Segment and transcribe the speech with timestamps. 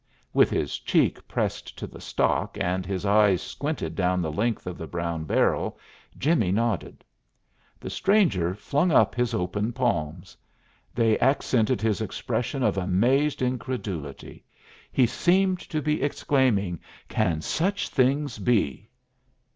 [0.33, 4.75] With his cheek pressed to the stock and his eye squinted down the length of
[4.79, 5.77] the brown barrel,
[6.17, 7.05] Jimmie nodded.
[7.79, 10.35] The stranger flung up his open palms.
[10.95, 14.43] They accented his expression of amazed incredulity.
[14.91, 18.89] He seemed to be exclaiming, "Can such things be?"